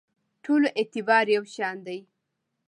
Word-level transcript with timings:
ټولو 0.43 0.67
اعتبار 0.79 1.25
یو 1.35 1.43
شان 1.55 1.77
دی. 1.87 1.99